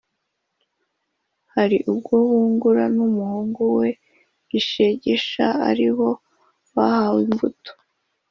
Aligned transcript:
«hari 1.53 1.77
ubwo 1.91 2.13
bungura, 2.27 2.83
n'umuhungu 2.95 3.61
we 3.77 3.89
gishegesha 4.51 5.45
ari 5.69 5.87
bo 5.97 6.09
bahawe 6.75 7.19
imbuto 7.27 7.71